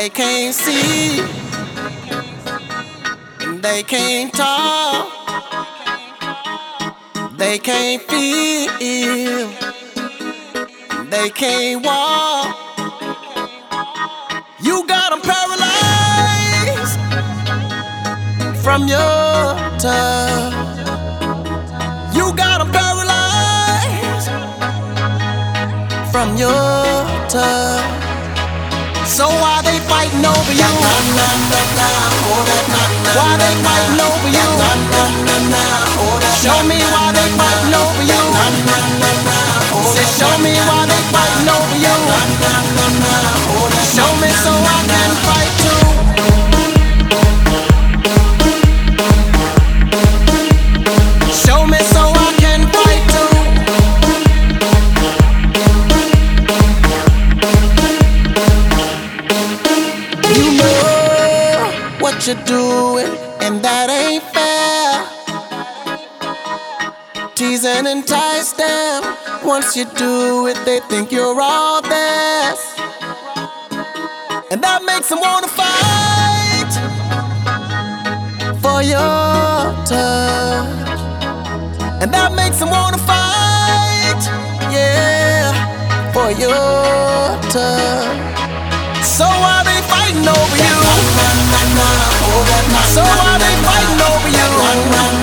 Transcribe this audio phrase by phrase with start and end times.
[0.00, 1.20] They can't see,
[3.40, 5.12] and they can't talk,
[7.36, 9.50] they can't feel,
[11.10, 12.56] they can't walk.
[14.62, 16.98] You got them paralyzed
[18.62, 20.54] from your touch.
[22.16, 24.30] You got paralyzed
[26.10, 28.00] from your touch.
[29.06, 30.70] So why they fighting over you?
[33.16, 34.48] Why they fighting over you?
[36.40, 38.22] Show me why they fighting over you.
[39.92, 41.96] Say, show me why they fighting over you.
[43.92, 44.89] Show me so I
[69.70, 72.74] unless you do it, they think you're all this.
[74.50, 76.72] And that makes them wanna fight
[78.60, 81.00] for your touch.
[82.02, 84.22] And that makes them wanna fight,
[84.72, 85.52] yeah,
[86.12, 89.04] for your touch.
[89.04, 90.78] So why they fighting over you?
[92.94, 94.30] So why they fighting over
[95.16, 95.19] you?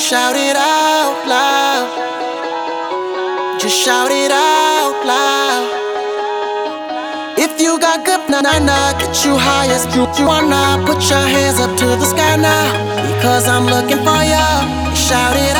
[0.00, 1.86] shout it out loud.
[3.60, 5.68] Just shout it out loud.
[7.38, 10.82] If you got good, nah, nah, nah, get you high as you, you wanna.
[10.86, 12.72] Put your hands up to the sky now,
[13.14, 14.96] because I'm looking for you.
[14.96, 15.59] Shout it out.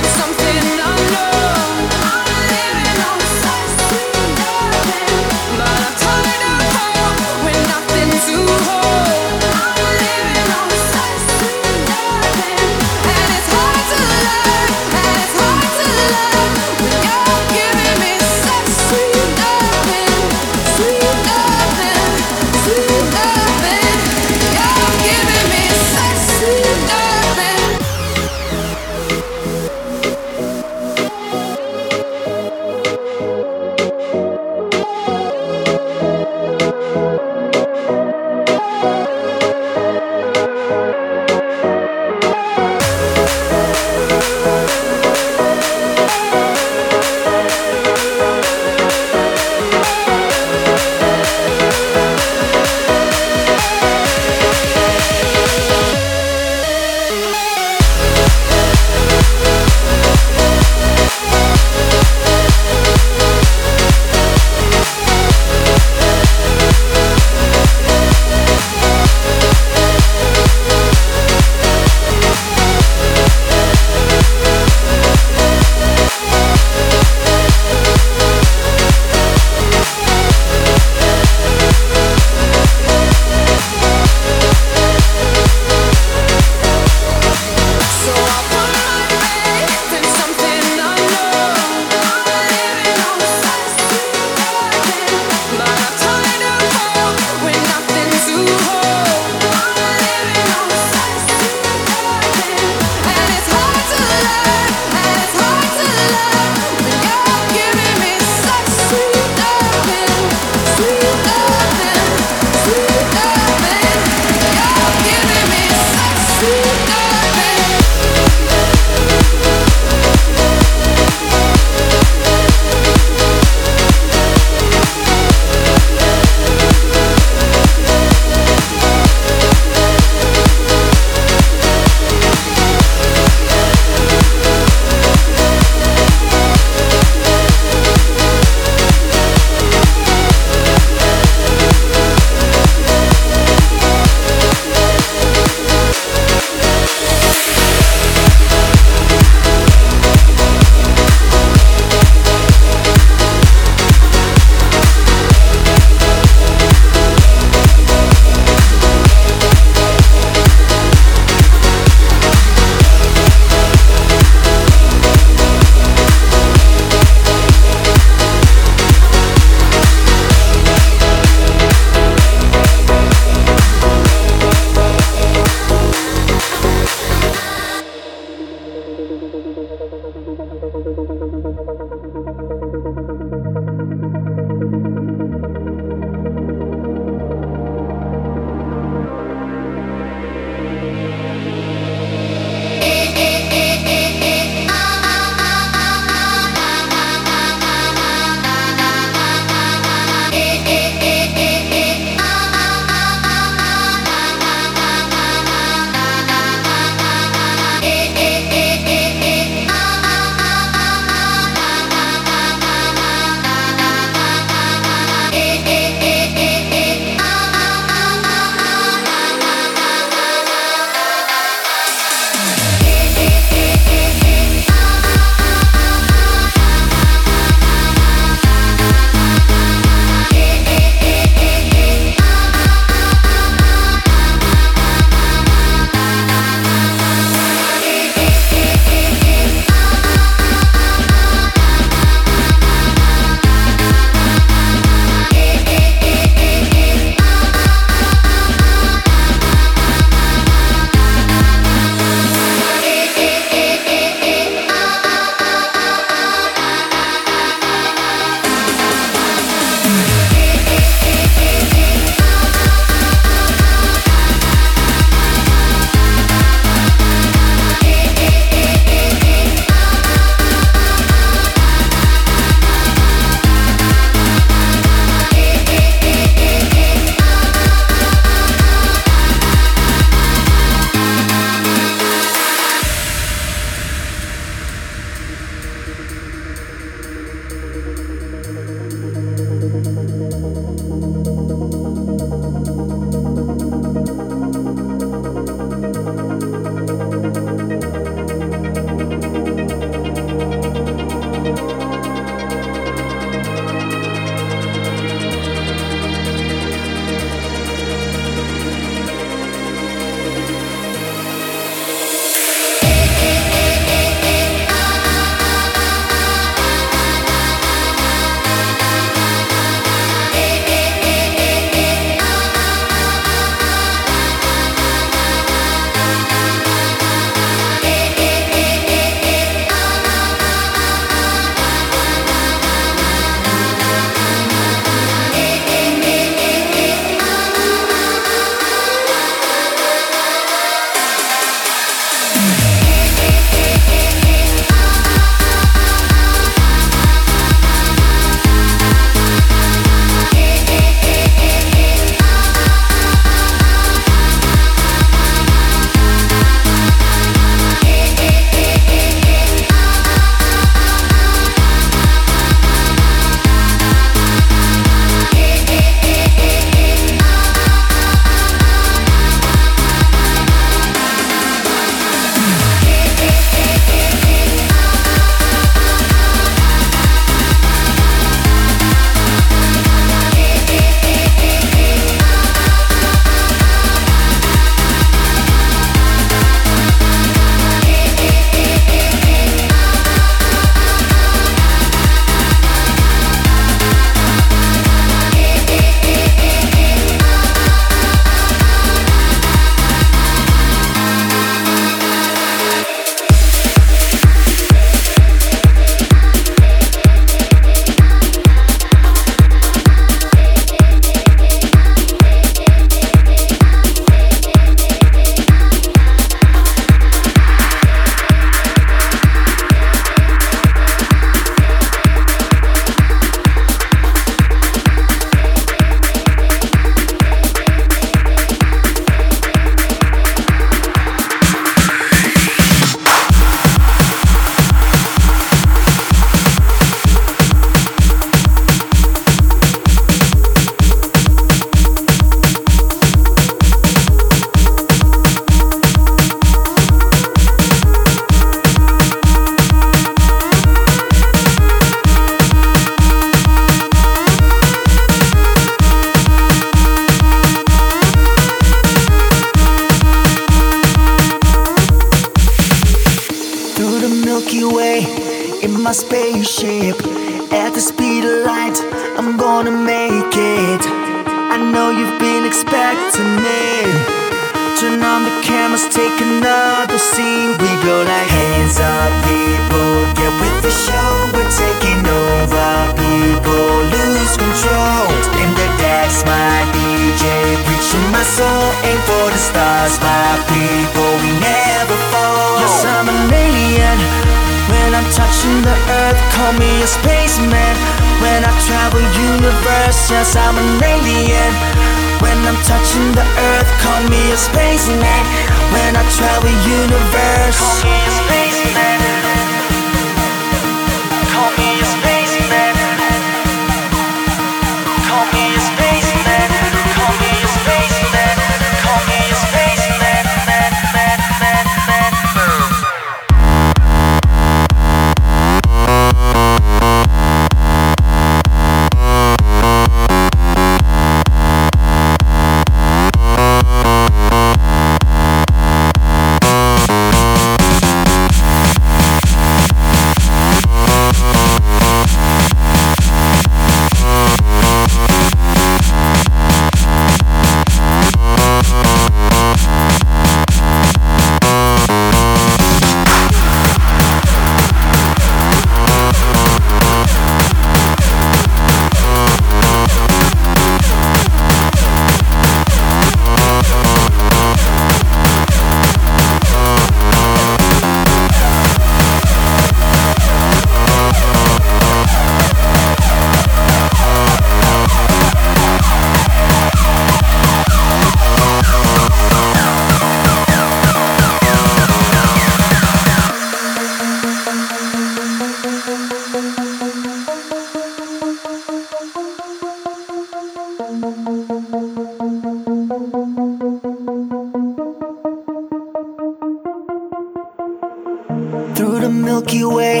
[599.38, 600.00] Milky Way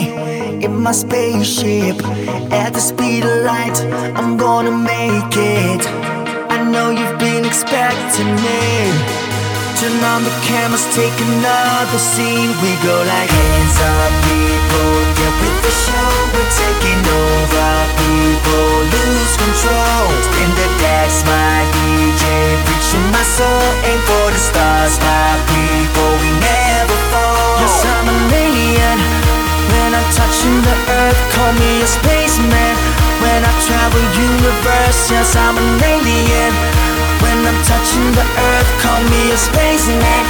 [0.64, 1.94] in my spaceship.
[2.50, 3.78] At the speed of light,
[4.18, 5.82] I'm gonna make it.
[6.50, 8.90] I know you've been expecting me.
[9.78, 12.50] Turn on the cameras, take another scene.
[12.66, 14.90] We go like hands up, people.
[15.14, 17.70] Get with the show, we're taking over.
[17.94, 20.02] People lose control.
[20.42, 22.26] In the decks, my DJ
[22.66, 23.66] preaching my soul.
[23.86, 26.10] Aim for the stars, my people.
[26.26, 26.37] We
[30.12, 32.74] touching the earth, call me a spaceman.
[33.20, 36.52] When I travel universe, yes, I'm an alien.
[37.22, 40.22] When I'm touching the earth, call me a spaceman.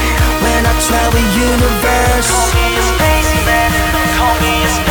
[0.43, 3.71] When I travel universe, call me a spaceman.
[4.17, 4.88] Call me a spaceman.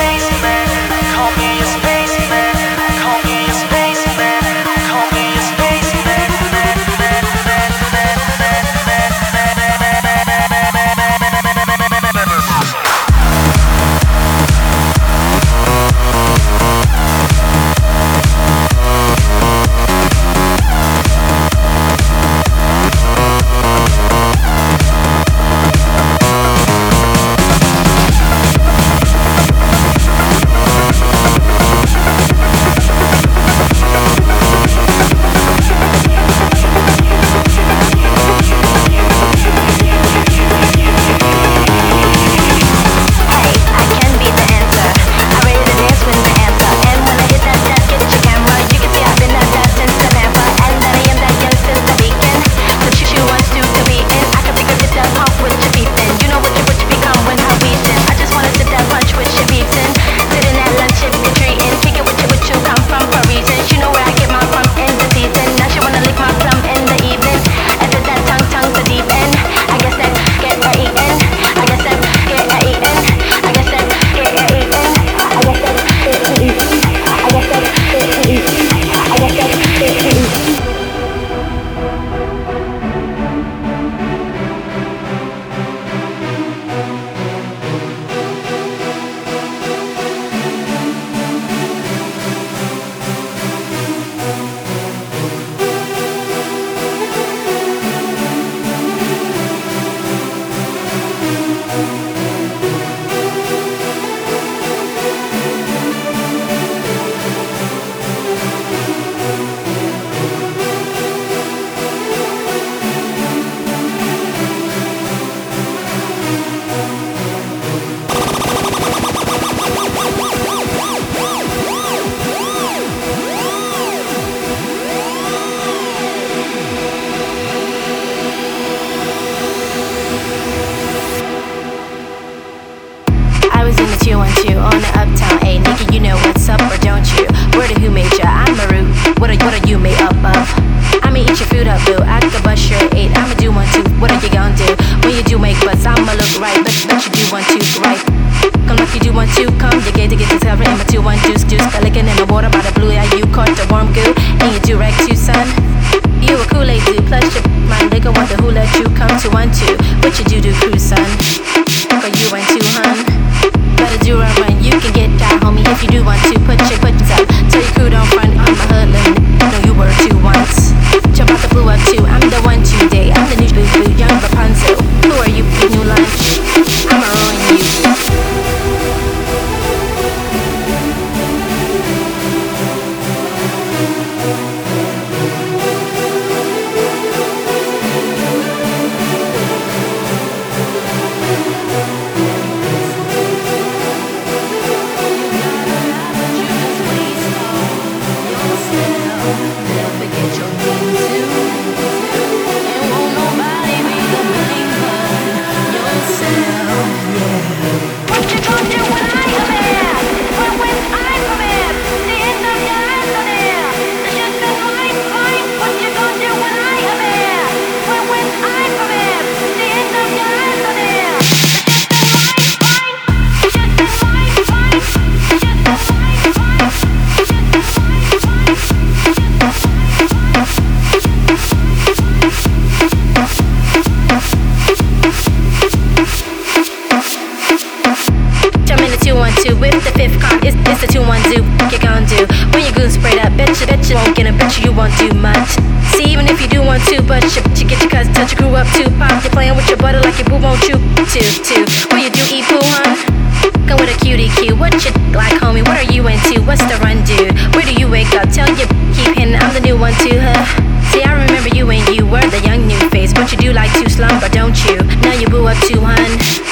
[259.47, 260.45] I'm the new one to her.
[260.91, 263.71] See, I remember you when you were the young new face, but you do like
[263.81, 264.75] to slump, or don't you?
[264.99, 266.46] Now you boo up to one.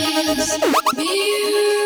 [0.00, 1.79] Music.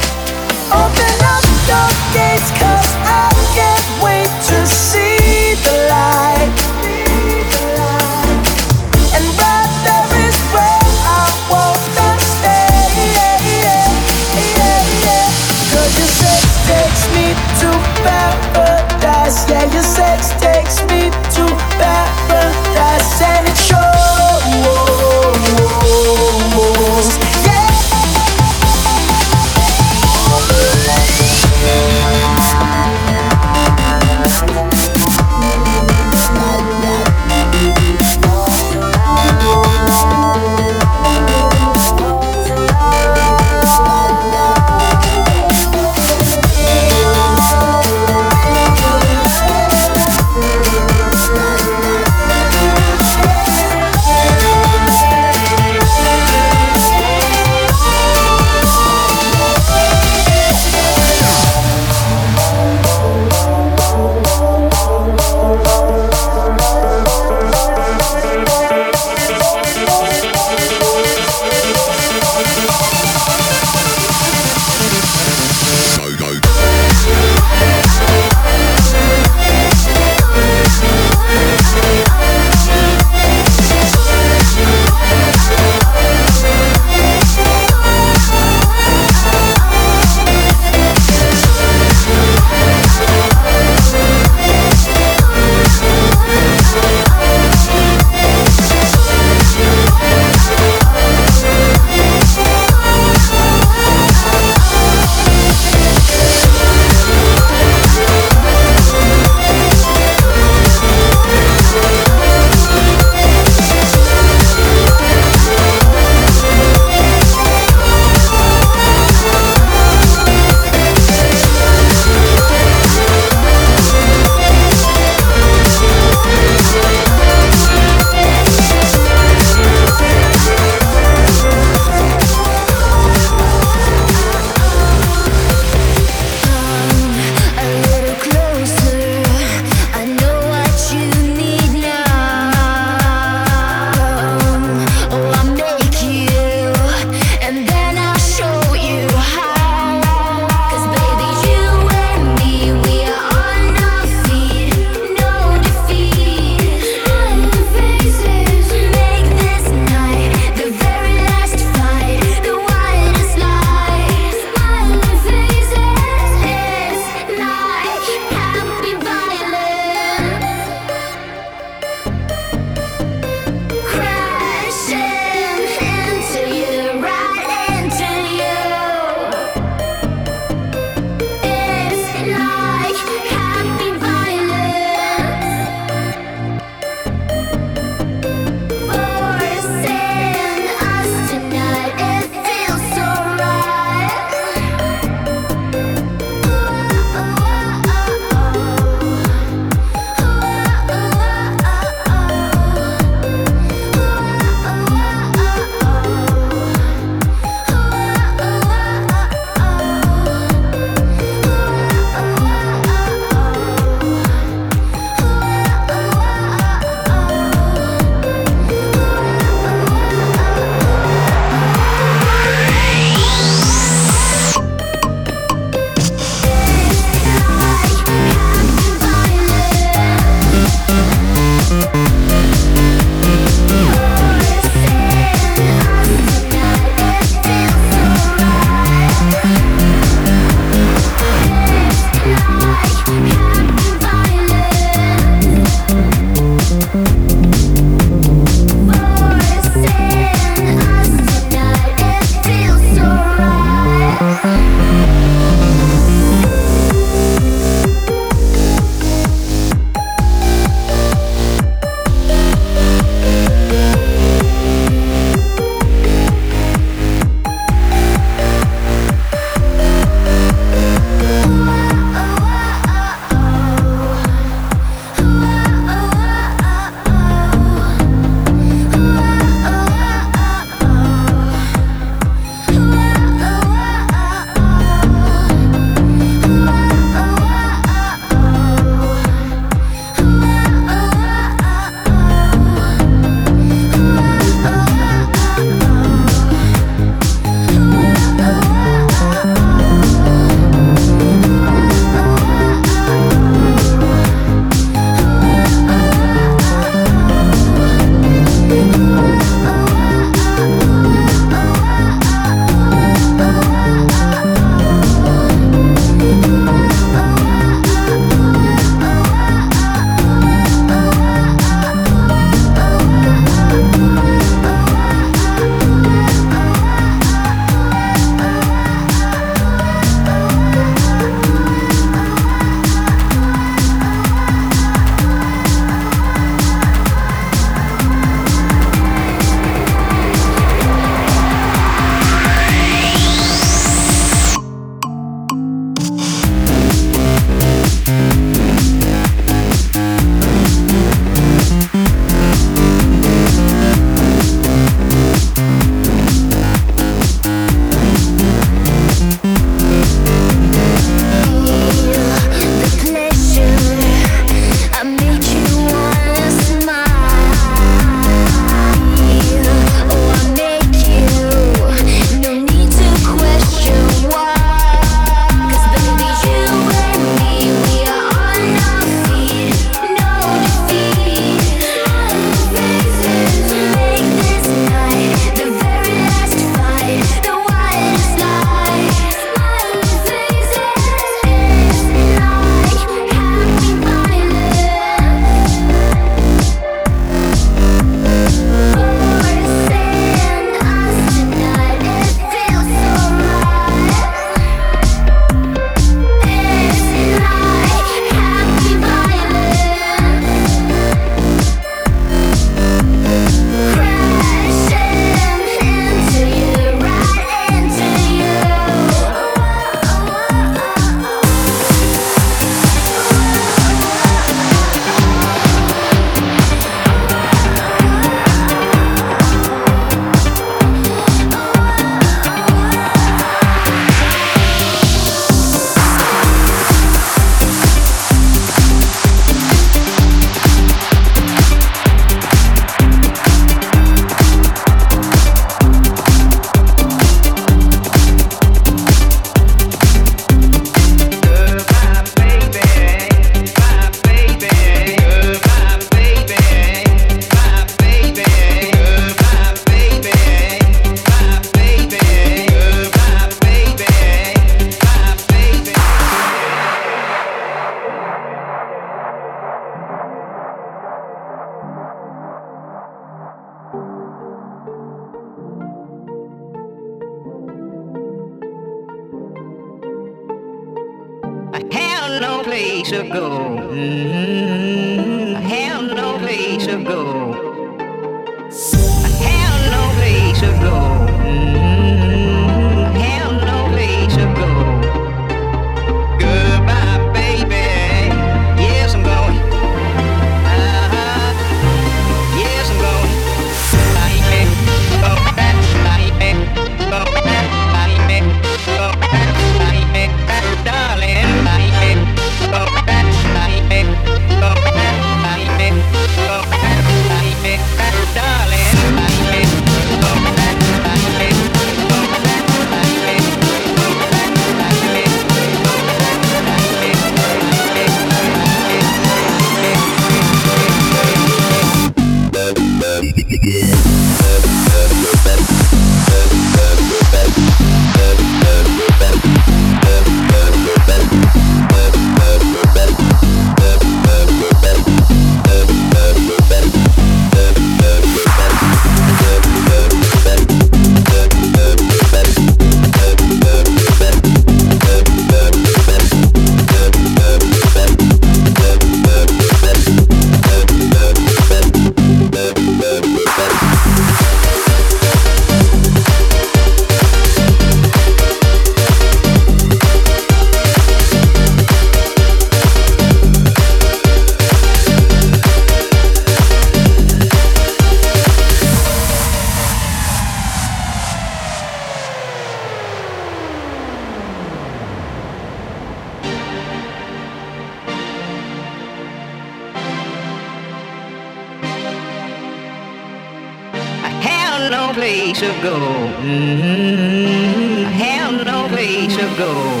[595.81, 595.97] go.
[596.41, 598.05] Mm-hmm.
[598.05, 600.00] I have no place to go.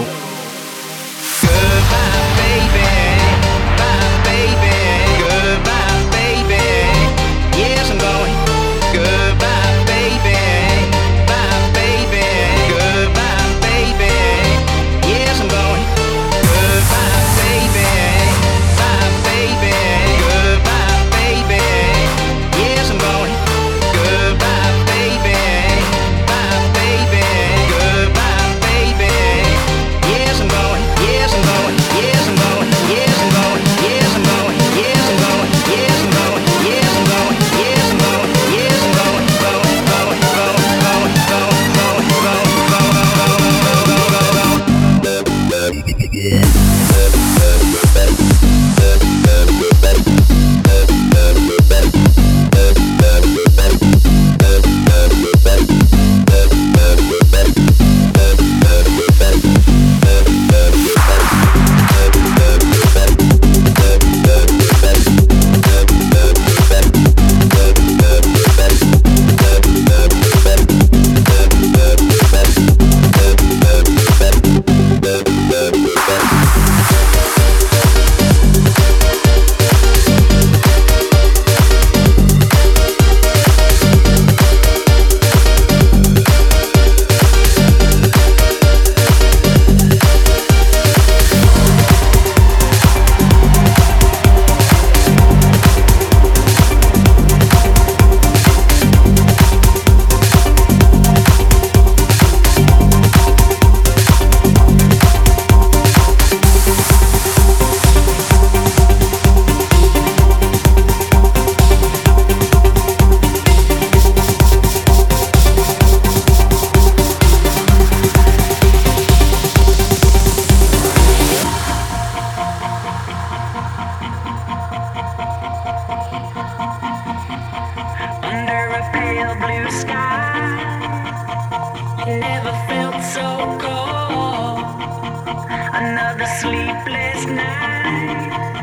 [136.41, 138.60] sleepless night.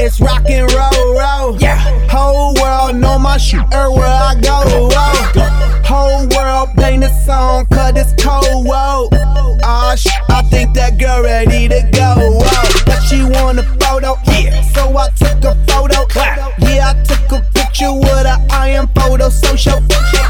[0.00, 1.56] It's rock and roll, roll.
[1.60, 1.78] Yeah.
[2.08, 4.62] Whole world know my shit everywhere I go.
[4.90, 5.82] Whoa.
[5.84, 8.66] Whole world playing the song cause it's cold.
[8.66, 9.08] Whoa.
[9.12, 12.14] oh, sh- I think that girl ready to go.
[12.18, 12.82] Whoa.
[12.86, 14.16] But she want a photo.
[14.26, 14.60] Yeah.
[14.72, 16.06] So I took a photo.
[16.06, 16.58] Clap.
[16.60, 19.80] Yeah, I took a picture with an iron photo social.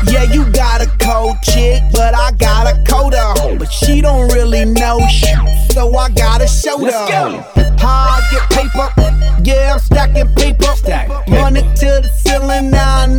[0.07, 3.05] Yeah, you got a cold chick, but I got a coat.
[3.59, 5.37] But she don't really know shit.
[5.73, 6.91] So I gotta show her.
[6.91, 8.24] Let's How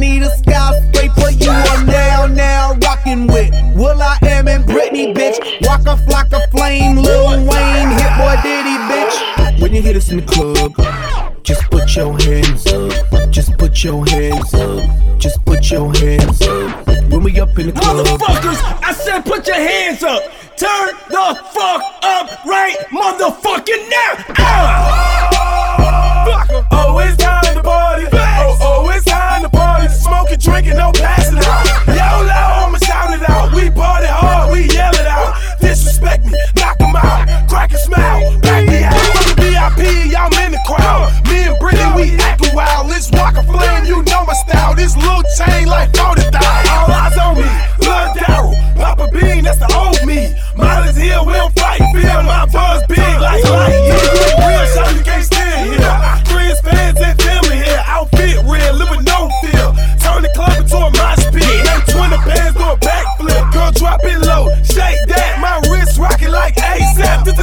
[0.05, 1.29] need a skyscraper.
[1.31, 5.37] You are now, now rocking with Will I Am and Britney, bitch.
[5.67, 9.61] Waka Flocka Flame, Lil Wayne, Hit Boy Diddy, bitch.
[9.61, 10.73] When you hit us in the club,
[11.43, 13.31] just put your hands up.
[13.31, 15.19] Just put your hands up.
[15.19, 16.87] Just put your hands up.
[17.09, 20.21] When we up in the club, motherfuckers, I said put your hands up.
[20.57, 24.35] Turn the fuck up right, motherfucking now.
[24.37, 25.74] Ah!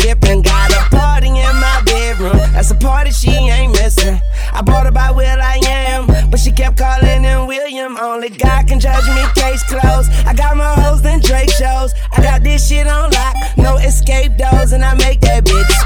[0.00, 0.44] different.
[0.44, 2.36] Got a party in my bedroom.
[2.52, 4.20] That's a party she ain't missing.
[4.52, 7.96] I bought her by Will I Am, but she kept calling him William.
[7.96, 9.22] Only God can judge me.
[9.34, 10.10] Case closed.
[10.26, 11.94] I got more hoes than Drake shows.
[12.12, 13.36] I got this shit on lock.
[13.56, 15.79] No escape doors, and I make that bitch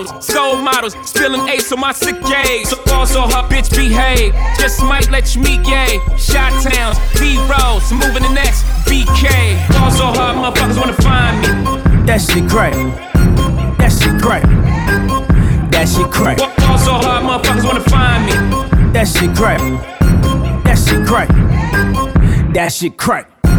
[0.00, 2.70] Bottles, soul models, spilling ace on my sick days.
[2.70, 4.34] So ball so hard, bitch behave.
[4.58, 5.98] Just might let you meet gay.
[6.16, 9.28] Shot towns, B rolls, moving the next BK.
[9.72, 12.06] Ball so hard, motherfuckers wanna find me.
[12.06, 12.72] That shit crack.
[13.78, 14.42] That shit crack.
[15.70, 16.38] That shit crack.
[16.38, 18.92] Ball so hard, motherfuckers wanna find me.
[18.92, 19.60] That shit crack.
[20.64, 21.28] That shit crack.
[22.54, 23.39] That shit crack.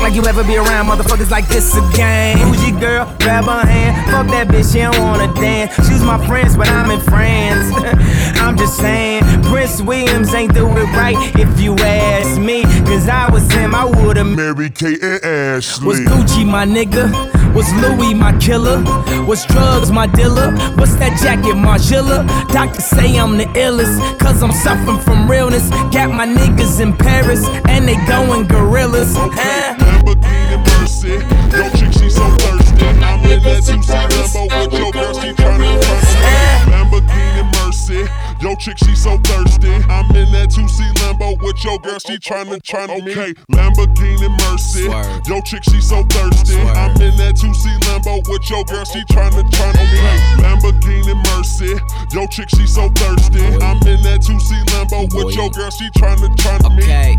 [0.00, 2.38] Act like you ever be around motherfuckers like this again.
[2.38, 3.04] Who's your girl?
[3.20, 4.10] Grab her hand.
[4.10, 5.74] Fuck that bitch, she don't wanna dance.
[5.86, 7.68] She's my friends, but I'm in France.
[8.50, 12.64] I'm just saying, Prince Williams ain't do it right if you ask me.
[12.82, 15.86] Cause I was him, I would've Mary Kate and Ashley.
[15.86, 17.06] was Gucci my nigga?
[17.54, 18.82] Was Louis my killer?
[19.24, 20.50] Was drugs my dealer?
[20.74, 22.26] What's that jacket, Margilla?
[22.48, 25.70] Doctors say I'm the illest, cause I'm suffering from realness.
[25.94, 29.14] Got my niggas in Paris, and they going gorillas.
[29.14, 31.22] Lamborghini Mercy.
[31.54, 32.84] Yo, chick, she so thirsty.
[32.98, 36.72] I'm in that 2C Lambo with your girl, she tryna turn me.
[36.72, 38.10] Lamborghini Mercy.
[38.40, 39.68] Yo, chick, she so thirsty.
[39.92, 43.12] I'm in that 2C Lambo with your girl, she tryna tryna me.
[43.12, 43.54] Okay, oh, oh.
[43.54, 44.84] Lamborghini Mercy.
[45.28, 46.56] Yo, chick, she so thirsty.
[46.56, 50.00] I'm in that 2C Lambo with your girl, she tryna tryna me.
[50.40, 51.76] Lamborghini Mercy.
[52.16, 53.44] Yo, chick, she so thirsty.
[53.60, 56.84] I'm in that 2C Lambo with your girl, she tryna tryna me.
[56.84, 57.16] Okay.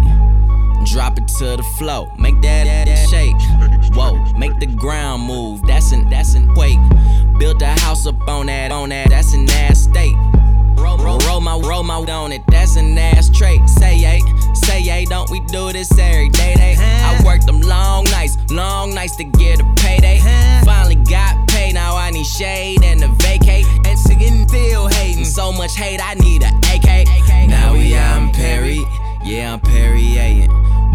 [0.85, 3.35] Drop it to the flow, make that, that, that shake.
[3.93, 5.61] Whoa, make the ground move.
[5.67, 6.79] That's an that's an quake.
[7.37, 9.09] Built a house up on that on that.
[9.11, 10.15] That's an ass state.
[10.77, 12.41] Roll, roll, roll my roll my on it.
[12.47, 13.67] That's an ass trait.
[13.69, 14.21] Say yay,
[14.53, 15.05] say yay.
[15.05, 16.55] Don't we do this every day?
[16.55, 16.75] Day.
[16.79, 20.19] I worked them long nights, long nights to get a payday.
[20.65, 21.73] Finally got paid.
[21.73, 23.65] Now I need shade and a vacate.
[23.85, 25.25] And singing still hating.
[25.25, 25.99] So much hate.
[26.01, 27.07] I need a AK.
[27.47, 28.79] Now we out in Perry.
[29.23, 30.47] Yeah, I'm Perrier.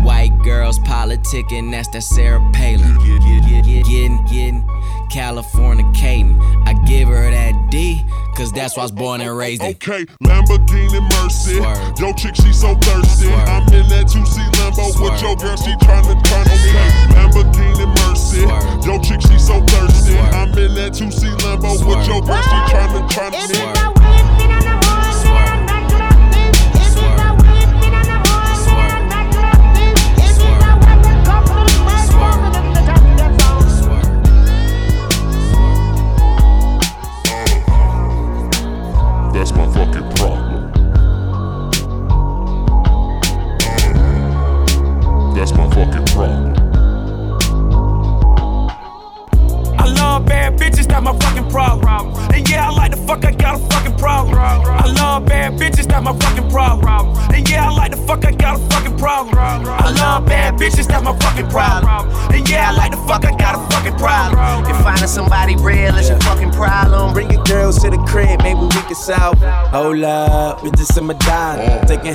[0.07, 2.95] White girls politicking, that's that Sarah Palin.
[3.03, 4.63] Getting, getting,
[5.11, 6.39] Californicating.
[6.65, 8.05] I give her that D,
[8.37, 9.71] cause that's why I was born and raised in.
[9.71, 11.57] Okay, Lamborghini Mercy.
[12.01, 13.27] Yo, chick, she so thirsty.
[13.31, 16.71] I'm in that 2C Lambo with your girl, she tryna turn on me.
[17.11, 18.43] Lamborghini Mercy.
[18.87, 20.17] Yo, chick, she so thirsty.
[20.17, 24.26] I'm in that 2C Lambo with your girl, she tryna turn on me.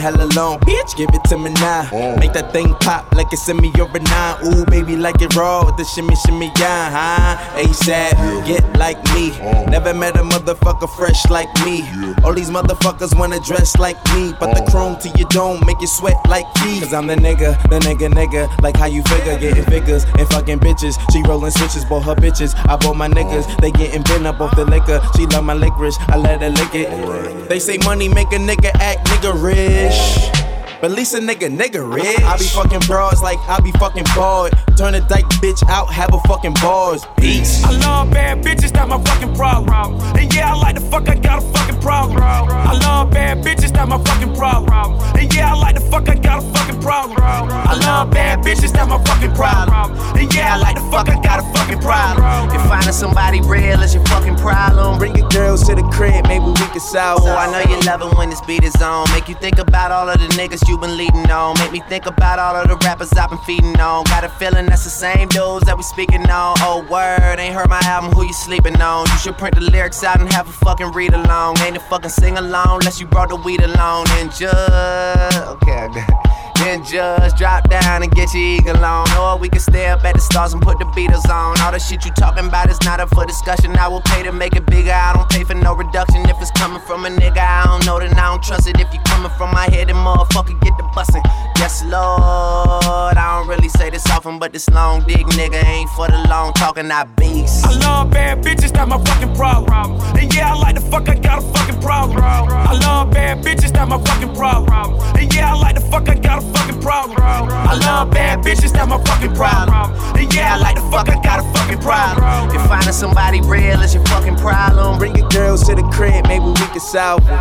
[0.01, 0.60] Hella long,
[0.91, 1.83] bitch, give it to me now.
[2.17, 4.45] Make that thing pop like it's me or a nine.
[4.45, 7.59] Ooh, baby, like it raw with the shimmy, shimmy, yeah, huh?
[7.59, 9.31] ASAP, get like me.
[9.69, 11.83] Never met a motherfucker fresh like me.
[12.23, 15.87] All these motherfuckers wanna dress like me, but the chrome to your dome make you
[15.87, 16.79] sweat like me.
[16.79, 18.61] Cause I'm the nigga, the nigga, nigga.
[18.61, 20.97] Like how you figure, getting figures and fucking bitches.
[21.11, 22.55] She rolling switches, bought her bitches.
[22.67, 25.01] I bought my niggas, they getting bent up off the liquor.
[25.15, 27.49] She love my licorice, I let her lick it.
[27.49, 30.50] They say money make a nigga act nigga rich.
[30.81, 32.19] Release a nigga, nigga rich.
[32.21, 34.51] I be fucking broads like I be fucking bored.
[34.75, 37.05] Turn a dyke bitch out, have a fucking bars.
[37.17, 37.63] Beats.
[37.63, 40.01] I love bad bitches, that's my fucking problem.
[40.17, 42.17] And yeah, I like the fuck, I got a fucking problem.
[42.23, 44.99] I love bad bitches, that's my fucking problem.
[45.15, 47.17] And yeah, I like the fuck, I got a fucking problem.
[47.21, 49.91] I love bad bitches, that's my fucking problem.
[50.17, 52.49] And yeah, I like the fuck, I got a fucking problem.
[52.55, 54.97] If finding somebody real is your fucking problem.
[54.97, 57.21] Bring your girls to the crib, maybe we can solve.
[57.21, 59.05] Oh, I know you love it when this beat is on.
[59.11, 61.57] Make you think about all of the niggas you been leading on.
[61.59, 64.03] Make me think about all of the rappers I've been feeding on.
[64.05, 66.55] Got a feeling that's the same dudes that we speaking on.
[66.59, 69.07] Oh, word, ain't heard my album, who you sleeping on?
[69.07, 71.59] You should print the lyrics out and have a fucking read along.
[71.59, 74.07] Ain't a fucking sing along unless you brought the weed along.
[74.11, 76.31] And just, okay, I got it.
[76.61, 79.09] Then just drop down and get your eagle on.
[79.17, 81.59] Or we can stay up at the stars and put the Beatles on.
[81.59, 83.75] All the shit you talking about is not up for discussion.
[83.77, 84.91] I will pay to make it bigger.
[84.91, 86.21] I don't pay for no reduction.
[86.29, 88.79] If it's coming from a nigga, I don't know, then I don't trust it.
[88.79, 91.23] If you coming from my head, then motherfucker get the bussin'.
[91.57, 93.17] Yes, Lord.
[93.17, 96.53] I don't really say this often, but this long dick nigga ain't for the long
[96.53, 96.89] talking.
[96.91, 97.65] I beast.
[97.65, 99.99] I love bad bitches, that's my fucking problem.
[100.17, 102.23] And yeah, I like the fuck, I got a fucking problem.
[102.23, 104.99] I love bad bitches, that's my fucking problem.
[105.15, 107.17] And yeah, I like the fuck, I got a fucking problem.
[107.21, 109.93] I love bad bitches, that's my fucking problem.
[110.17, 112.55] And yeah, I like the fuck, I got a fucking problem.
[112.55, 114.97] If finding somebody real is your fucking problem.
[114.97, 117.39] Bring your girls to the crib, maybe we can solve it.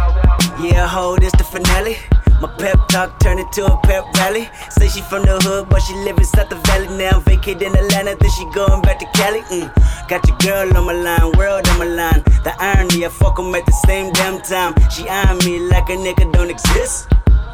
[0.60, 1.96] Yeah, ho, this the finale.
[2.40, 4.48] My pep talk turned into a pep rally.
[4.70, 7.20] Say she from the hood, but she live inside the valley now.
[7.20, 9.42] Vacate in Atlanta, then she going back to Cali.
[9.52, 9.68] Mm.
[10.08, 12.22] Got your girl on my line, world on my line.
[12.44, 14.72] The irony, I fuck 'em at the same damn time.
[14.90, 17.08] She eyeing me like a nigga don't exist.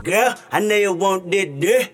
[0.04, 1.88] Girl, I know you want this, this.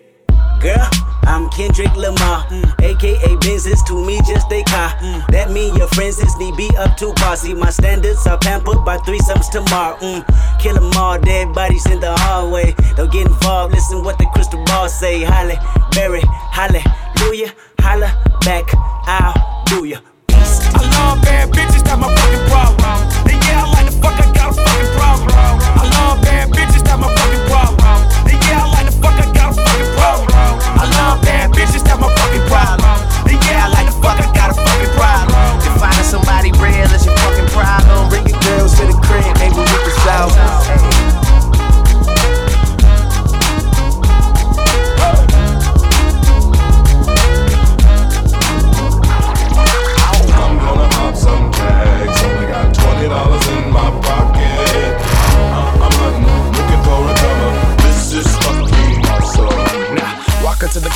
[0.63, 0.89] Girl,
[1.25, 2.63] I'm Kendrick Lamar, mm.
[2.81, 4.91] aka Benz's to me just a car.
[5.03, 5.27] Mm.
[5.33, 7.35] That mean your friends is need be up to par.
[7.35, 9.97] See my standards are pampered by threesomes tomorrow.
[9.97, 10.23] Mm.
[10.61, 12.77] Kill 'em all, dead bodies in the hallway.
[12.95, 15.25] Don't get involved, listen what the crystal ball say.
[15.25, 15.59] Holly,
[15.97, 16.23] Berry,
[16.53, 18.15] hallelujah, holla
[18.45, 18.71] back,
[19.11, 19.35] I'll
[19.67, 19.99] do ya.
[20.29, 20.63] Peace.
[20.75, 23.03] I love bad bitches, that's my fucking problem.
[23.27, 25.35] And yeah, I like the fuck, I got a fucking problem.
[25.35, 26.42] I love bad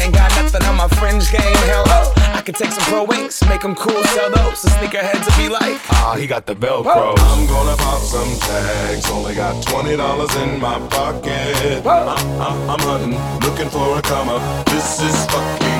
[0.00, 1.56] ain't got nothing on my fringe game.
[1.68, 4.62] Hell Hello, I can take some pro wings, make them cool, sell those.
[4.62, 7.14] The sneakerheads will be like, ah, he got the Velcro.
[7.18, 9.10] I'm gonna pop some tags.
[9.10, 11.84] Only got twenty dollars in my pocket.
[11.86, 12.08] I'm,
[12.40, 13.14] I'm, I'm hunting,
[13.46, 14.66] looking for a come up.
[14.66, 15.79] This is fucking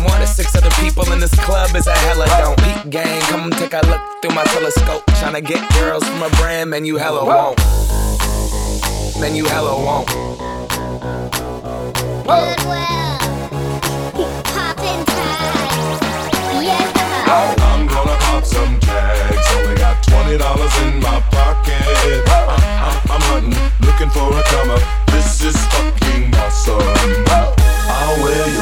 [0.03, 3.21] one as six other people in this club is a hella don't beat gang.
[3.21, 5.05] Come take a look through my telescope.
[5.19, 7.57] Tryna get girls from a brand, man, you hella won't.
[9.19, 10.07] Man, you hella won't.
[12.25, 12.75] Goodwill.
[16.61, 16.91] Yeah.
[17.59, 19.47] I'm gonna pop some tags.
[19.55, 21.81] Only got twenty dollars in my pocket.
[22.27, 23.55] I'm, I'm, I'm hunting,
[23.85, 24.81] looking for a come up.
[25.07, 25.90] This is fucking awesome.
[25.90, 25.90] I'll wear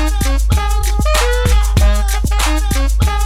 [0.00, 0.24] Thank
[3.04, 3.19] you.